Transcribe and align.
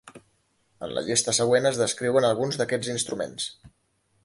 En 0.87 0.93
la 0.97 1.03
llista 1.09 1.35
següent 1.39 1.69
es 1.71 1.79
descriuen 1.83 2.27
alguns 2.31 2.59
d'aquests 2.61 2.93
instruments. 2.97 3.49